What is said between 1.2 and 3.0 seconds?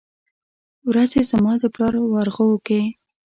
زما د پلار ورغوو کې،